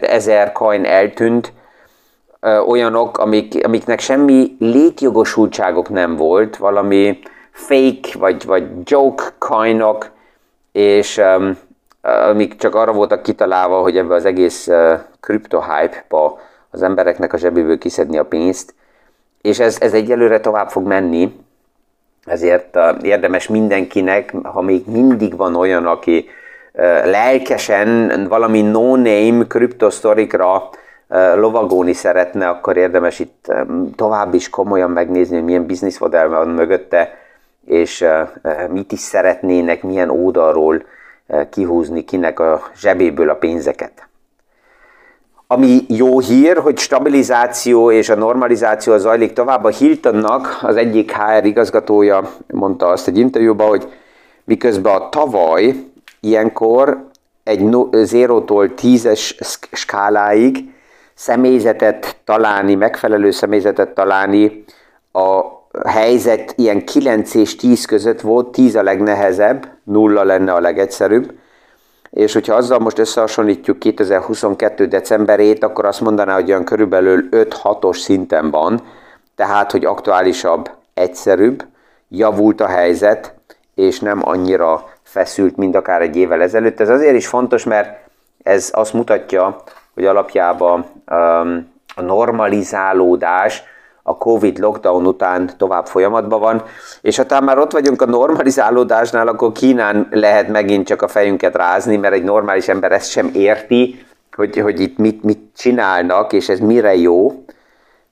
ezer 0.00 0.52
coin 0.52 0.84
eltűnt, 0.84 1.52
olyanok, 2.66 3.18
amik, 3.18 3.66
amiknek 3.66 4.00
semmi 4.00 4.56
létjogosultságok 4.58 5.88
nem 5.88 6.16
volt, 6.16 6.56
valami 6.56 7.18
fake 7.50 8.18
vagy, 8.18 8.44
vagy 8.44 8.64
joke 8.84 9.24
coinok, 9.38 10.10
és 10.72 11.16
um, 11.38 11.58
amik 12.00 12.56
csak 12.56 12.74
arra 12.74 12.92
voltak 12.92 13.22
kitalálva, 13.22 13.80
hogy 13.80 13.96
ebbe 13.96 14.14
az 14.14 14.24
egész 14.24 14.68
kripto 15.20 15.60
hype-ba 15.60 16.38
az 16.70 16.82
embereknek 16.82 17.32
a 17.32 17.38
zsebéből 17.38 17.78
kiszedni 17.78 18.18
a 18.18 18.24
pénzt, 18.24 18.74
és 19.42 19.58
ez, 19.58 19.76
ez 19.80 19.92
egyelőre 19.92 20.40
tovább 20.40 20.68
fog 20.70 20.86
menni, 20.86 21.36
ezért 22.24 22.78
érdemes 23.02 23.48
mindenkinek, 23.48 24.34
ha 24.42 24.60
még 24.60 24.86
mindig 24.86 25.36
van 25.36 25.54
olyan, 25.54 25.86
aki 25.86 26.28
lelkesen 27.04 28.26
valami 28.28 28.62
no-name 28.62 29.46
kriptosztorikra 29.46 30.68
lovagóni 31.34 31.92
szeretne, 31.92 32.48
akkor 32.48 32.76
érdemes 32.76 33.18
itt 33.18 33.52
tovább 33.96 34.34
is 34.34 34.50
komolyan 34.50 34.90
megnézni, 34.90 35.34
hogy 35.34 35.44
milyen 35.44 35.66
bizniszmodell 35.66 36.26
van 36.26 36.48
mögötte, 36.48 37.16
és 37.66 38.04
mit 38.70 38.92
is 38.92 39.00
szeretnének, 39.00 39.82
milyen 39.82 40.10
oldalról 40.10 40.82
kihúzni 41.50 42.04
kinek 42.04 42.40
a 42.40 42.62
zsebéből 42.76 43.30
a 43.30 43.34
pénzeket. 43.34 44.08
Ami 45.46 45.84
jó 45.88 46.20
hír, 46.20 46.56
hogy 46.56 46.78
stabilizáció 46.78 47.90
és 47.90 48.08
a 48.08 48.14
normalizáció 48.14 48.96
zajlik 48.96 49.32
tovább. 49.32 49.64
A 49.64 49.68
Hiltonnak 49.68 50.58
az 50.62 50.76
egyik 50.76 51.12
HR 51.12 51.44
igazgatója 51.44 52.30
mondta 52.46 52.86
azt 52.86 53.08
egy 53.08 53.18
interjúban, 53.18 53.68
hogy 53.68 53.92
miközben 54.44 54.94
a 54.94 55.08
tavaly 55.08 55.74
ilyenkor 56.20 57.06
egy 57.42 57.60
0-tól 57.62 58.70
10-es 58.80 59.42
skáláig 59.72 60.74
személyzetet 61.14 62.16
találni, 62.24 62.74
megfelelő 62.74 63.30
személyzetet 63.30 63.88
találni 63.88 64.64
a 65.12 65.57
helyzet 65.86 66.52
ilyen 66.56 66.84
9 66.84 67.34
és 67.34 67.56
10 67.56 67.84
között 67.84 68.20
volt, 68.20 68.52
10 68.52 68.76
a 68.76 68.82
legnehezebb, 68.82 69.68
nulla 69.84 70.22
lenne 70.22 70.52
a 70.52 70.60
legegyszerűbb, 70.60 71.32
és 72.10 72.32
hogyha 72.32 72.54
azzal 72.54 72.78
most 72.78 72.98
összehasonlítjuk 72.98 73.78
2022. 73.78 74.86
decemberét, 74.86 75.64
akkor 75.64 75.84
azt 75.84 76.00
mondaná, 76.00 76.34
hogy 76.34 76.48
olyan 76.48 76.64
körülbelül 76.64 77.28
5-6-os 77.30 77.98
szinten 77.98 78.50
van, 78.50 78.82
tehát, 79.36 79.70
hogy 79.70 79.84
aktuálisabb, 79.84 80.70
egyszerűbb, 80.94 81.64
javult 82.08 82.60
a 82.60 82.66
helyzet, 82.66 83.34
és 83.74 84.00
nem 84.00 84.20
annyira 84.22 84.84
feszült, 85.02 85.56
mint 85.56 85.76
akár 85.76 86.02
egy 86.02 86.16
évvel 86.16 86.42
ezelőtt. 86.42 86.80
Ez 86.80 86.88
azért 86.88 87.16
is 87.16 87.26
fontos, 87.26 87.64
mert 87.64 87.98
ez 88.42 88.70
azt 88.72 88.92
mutatja, 88.92 89.62
hogy 89.94 90.04
alapjában 90.04 90.86
um, 91.10 91.72
a 91.94 92.00
normalizálódás 92.00 93.62
a 94.08 94.16
Covid 94.16 94.58
lockdown 94.58 95.06
után 95.06 95.50
tovább 95.56 95.86
folyamatban 95.86 96.40
van, 96.40 96.62
és 97.00 97.16
ha 97.28 97.40
már 97.40 97.58
ott 97.58 97.72
vagyunk 97.72 98.02
a 98.02 98.06
normalizálódásnál, 98.06 99.28
akkor 99.28 99.52
Kínán 99.52 100.08
lehet 100.10 100.48
megint 100.48 100.86
csak 100.86 101.02
a 101.02 101.08
fejünket 101.08 101.56
rázni, 101.56 101.96
mert 101.96 102.14
egy 102.14 102.22
normális 102.22 102.68
ember 102.68 102.92
ezt 102.92 103.10
sem 103.10 103.30
érti, 103.32 104.06
hogy, 104.36 104.58
hogy 104.58 104.80
itt 104.80 104.98
mit, 104.98 105.22
mit 105.22 105.40
csinálnak, 105.56 106.32
és 106.32 106.48
ez 106.48 106.58
mire 106.58 106.96
jó, 106.96 107.44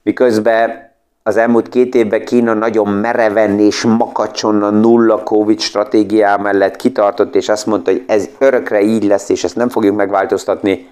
miközben 0.03 0.95
az 1.23 1.37
elmúlt 1.37 1.69
két 1.69 1.95
évben 1.95 2.25
Kína 2.25 2.55
nagyon 2.55 2.89
mereven 2.89 3.59
és 3.59 3.83
makacson 3.83 4.63
a 4.63 4.71
nulla 4.71 5.23
Covid 5.23 5.61
stratégiá 5.61 6.37
mellett 6.37 6.77
kitartott, 6.77 7.35
és 7.35 7.49
azt 7.49 7.67
mondta, 7.67 7.91
hogy 7.91 8.05
ez 8.07 8.29
örökre 8.39 8.81
így 8.81 9.05
lesz, 9.05 9.29
és 9.29 9.45
ezt 9.45 9.57
nem 9.57 9.69
fogjuk 9.69 9.97
megváltoztatni. 9.97 10.89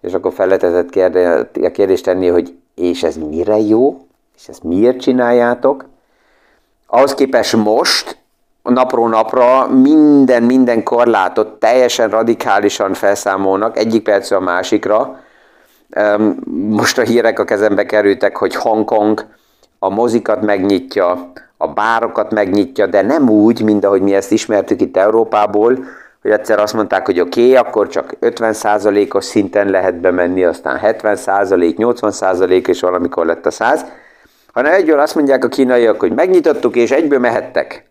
És 0.00 0.12
akkor 0.12 0.32
felletezett 0.32 0.94
a 1.62 1.70
kérdést 1.72 2.04
tenni, 2.04 2.26
hogy 2.26 2.54
és 2.74 3.02
ez 3.02 3.16
mire 3.16 3.58
jó? 3.58 4.06
És 4.36 4.48
ezt 4.48 4.62
miért 4.62 5.00
csináljátok? 5.00 5.84
Ahhoz 6.86 7.14
képest 7.14 7.56
most, 7.56 8.22
napról 8.62 9.08
napra 9.08 9.66
minden, 9.66 10.42
minden 10.42 10.82
korlátot 10.82 11.58
teljesen 11.58 12.10
radikálisan 12.10 12.94
felszámolnak, 12.94 13.76
egyik 13.76 14.02
percről 14.02 14.38
a 14.38 14.42
másikra. 14.42 15.20
Most 16.68 16.98
a 16.98 17.02
hírek 17.02 17.38
a 17.38 17.44
kezembe 17.44 17.86
kerültek, 17.86 18.36
hogy 18.36 18.54
Hongkong 18.54 19.26
a 19.78 19.88
mozikat 19.88 20.42
megnyitja, 20.42 21.32
a 21.56 21.68
bárokat 21.68 22.30
megnyitja, 22.30 22.86
de 22.86 23.02
nem 23.02 23.28
úgy, 23.30 23.62
mint 23.62 23.84
ahogy 23.84 24.00
mi 24.00 24.14
ezt 24.14 24.32
ismertük 24.32 24.80
itt 24.80 24.96
Európából, 24.96 25.84
hogy 26.22 26.30
egyszer 26.30 26.58
azt 26.58 26.74
mondták, 26.74 27.06
hogy 27.06 27.20
oké, 27.20 27.40
okay, 27.40 27.56
akkor 27.56 27.88
csak 27.88 28.16
50%-os 28.20 29.24
szinten 29.24 29.68
lehet 29.68 30.00
bemenni, 30.00 30.44
aztán 30.44 30.80
70%, 30.82 31.74
80% 31.76 32.68
és 32.68 32.80
valamikor 32.80 33.26
lett 33.26 33.46
a 33.46 33.50
100 33.50 33.84
hanem 34.52 34.72
egyből 34.72 35.00
azt 35.00 35.14
mondják 35.14 35.44
a 35.44 35.48
kínaiak, 35.48 36.00
hogy 36.00 36.12
megnyitottuk, 36.12 36.76
és 36.76 36.90
egyből 36.90 37.18
mehettek. 37.18 37.84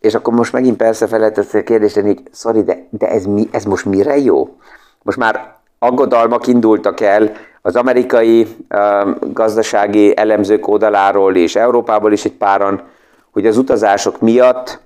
És 0.00 0.14
akkor 0.14 0.34
most 0.34 0.52
megint 0.52 0.76
persze 0.76 1.06
fel 1.06 1.18
lehet 1.18 1.38
ezt 1.38 1.54
a 1.54 1.62
kérdést 1.62 2.00
hogy 2.00 2.22
sorry, 2.32 2.62
de, 2.62 2.86
de 2.90 3.08
ez, 3.08 3.24
mi, 3.24 3.48
ez 3.50 3.64
most 3.64 3.84
mire 3.84 4.18
jó? 4.18 4.56
Most 5.02 5.18
már 5.18 5.54
aggodalmak 5.78 6.46
indultak 6.46 7.00
el 7.00 7.32
az 7.62 7.76
amerikai 7.76 8.46
uh, 8.70 9.32
gazdasági 9.32 10.16
elemzők 10.16 10.68
oldaláról 10.68 11.36
és 11.36 11.56
Európából 11.56 12.12
is 12.12 12.24
egy 12.24 12.32
páran, 12.32 12.82
hogy 13.30 13.46
az 13.46 13.56
utazások 13.56 14.20
miatt 14.20 14.80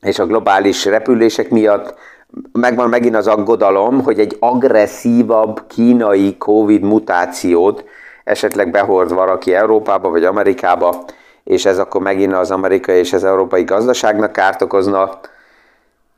és 0.00 0.18
a 0.18 0.26
globális 0.26 0.84
repülések 0.84 1.50
miatt 1.50 1.94
megvan 2.52 2.88
megint 2.88 3.16
az 3.16 3.26
aggodalom, 3.26 4.02
hogy 4.02 4.18
egy 4.18 4.36
agresszívabb 4.40 5.66
kínai 5.66 6.36
Covid 6.36 6.82
mutációt 6.82 7.84
esetleg 8.24 8.70
behord 8.70 9.12
valaki 9.12 9.54
Európába 9.54 10.10
vagy 10.10 10.24
Amerikába, 10.24 11.04
és 11.44 11.64
ez 11.64 11.78
akkor 11.78 12.00
megint 12.00 12.32
az 12.32 12.50
amerikai 12.50 12.98
és 12.98 13.12
az 13.12 13.24
európai 13.24 13.64
gazdaságnak 13.64 14.32
kárt 14.32 14.62
okozna. 14.62 15.20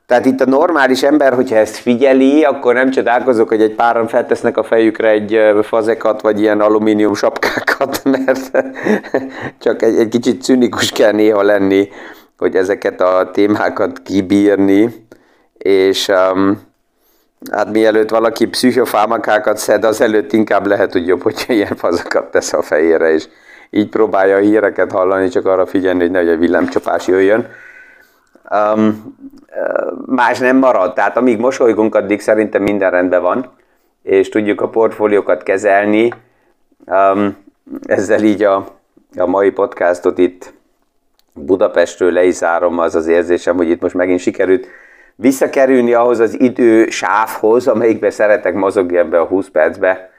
Tehát 0.05 0.25
itt 0.25 0.41
a 0.41 0.45
normális 0.45 1.03
ember, 1.03 1.33
hogyha 1.33 1.55
ezt 1.55 1.75
figyeli, 1.75 2.43
akkor 2.43 2.73
nem 2.73 2.89
csodálkozok, 2.91 3.47
hogy 3.47 3.61
egy 3.61 3.75
páran 3.75 4.07
feltesznek 4.07 4.57
a 4.57 4.63
fejükre 4.63 5.09
egy 5.09 5.39
fazekat, 5.61 6.21
vagy 6.21 6.39
ilyen 6.39 6.61
alumínium 6.61 7.13
sapkákat, 7.13 8.01
mert 8.25 8.63
csak 9.59 9.81
egy, 9.81 9.95
egy 9.95 10.09
kicsit 10.09 10.41
cünikus 10.41 10.91
kell 10.91 11.11
néha 11.11 11.41
lenni, 11.41 11.89
hogy 12.37 12.55
ezeket 12.55 13.01
a 13.01 13.29
témákat 13.33 14.01
kibírni, 14.01 15.07
és 15.57 16.07
um, 16.07 16.61
Hát 17.51 17.71
mielőtt 17.71 18.09
valaki 18.09 18.47
pszichofámakákat 18.47 19.57
szed, 19.57 19.83
az 19.83 20.01
előtt 20.01 20.33
inkább 20.33 20.65
lehet, 20.65 20.91
hogy 20.91 21.07
jobb, 21.07 21.21
hogyha 21.21 21.53
ilyen 21.53 21.75
fazakat 21.75 22.31
tesz 22.31 22.53
a 22.53 22.61
fejére, 22.61 23.13
és 23.13 23.27
így 23.69 23.89
próbálja 23.89 24.35
a 24.35 24.39
híreket 24.39 24.91
hallani, 24.91 25.27
csak 25.27 25.45
arra 25.45 25.65
figyelni, 25.65 25.99
hogy 25.99 26.11
nehogy 26.11 26.29
a 26.29 26.37
villámcsapás 26.37 27.07
jöjjön. 27.07 27.47
Um, 28.51 29.15
más 30.05 30.39
nem 30.39 30.57
marad, 30.57 30.93
tehát 30.93 31.17
amíg 31.17 31.39
mosolygunk, 31.39 31.95
addig 31.95 32.21
szerintem 32.21 32.63
minden 32.63 32.91
rendben 32.91 33.21
van, 33.21 33.51
és 34.03 34.29
tudjuk 34.29 34.61
a 34.61 34.69
portfóliókat 34.69 35.43
kezelni. 35.43 36.13
Um, 36.85 37.37
ezzel 37.85 38.23
így 38.23 38.43
a, 38.43 38.67
a 39.17 39.25
mai 39.25 39.51
podcastot 39.51 40.17
itt 40.17 40.53
Budapestről 41.33 42.11
le 42.11 42.25
az 42.75 42.95
az 42.95 43.07
érzésem, 43.07 43.55
hogy 43.55 43.69
itt 43.69 43.81
most 43.81 43.95
megint 43.95 44.19
sikerült 44.19 44.67
visszakerülni 45.15 45.93
ahhoz 45.93 46.19
az 46.19 46.39
idő 46.39 46.89
sávhoz, 46.89 47.67
amelyikben 47.67 48.11
szeretek 48.11 48.53
mozogni 48.53 48.97
ebbe 48.97 49.19
a 49.19 49.25
20 49.25 49.49
percbe, 49.49 50.11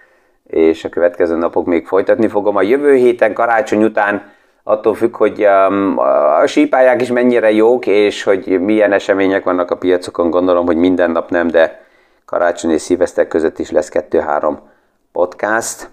és 0.46 0.84
a 0.84 0.88
következő 0.88 1.36
napok 1.36 1.66
még 1.66 1.86
folytatni 1.86 2.28
fogom. 2.28 2.56
A 2.56 2.62
jövő 2.62 2.94
héten 2.94 3.32
karácsony 3.32 3.84
után 3.84 4.32
attól 4.62 4.94
függ, 4.94 5.16
hogy 5.16 5.46
um, 5.46 5.98
a 5.98 6.46
sípályák 6.46 7.00
is 7.00 7.08
mennyire 7.08 7.52
jók, 7.52 7.86
és 7.86 8.22
hogy 8.22 8.60
milyen 8.60 8.92
események 8.92 9.44
vannak 9.44 9.70
a 9.70 9.76
piacokon, 9.76 10.30
gondolom, 10.30 10.66
hogy 10.66 10.76
minden 10.76 11.10
nap 11.10 11.30
nem, 11.30 11.46
de 11.48 11.82
karácsony 12.24 12.70
és 12.70 12.80
szívesztek 12.80 13.28
között 13.28 13.58
is 13.58 13.70
lesz 13.70 13.88
kettő-három 13.88 14.58
podcast, 15.12 15.88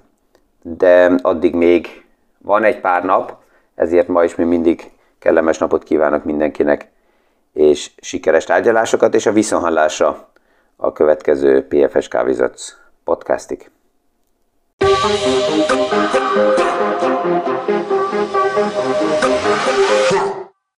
de 0.61 1.11
addig 1.21 1.55
még 1.55 2.03
van 2.37 2.63
egy 2.63 2.79
pár 2.79 3.03
nap, 3.03 3.35
ezért 3.75 4.07
ma 4.07 4.23
is 4.23 4.35
mi 4.35 4.43
mindig 4.43 4.91
kellemes 5.19 5.57
napot 5.57 5.83
kívánok 5.83 6.23
mindenkinek, 6.23 6.87
és 7.53 7.91
sikeres 8.01 8.43
tárgyalásokat, 8.43 9.15
és 9.15 9.25
a 9.25 9.31
viszonhallásra 9.31 10.29
a 10.75 10.91
következő 10.91 11.67
PFS 11.67 12.07
Kávézatsz 12.07 12.75
podcastig. 13.03 13.71
You. 20.11 20.40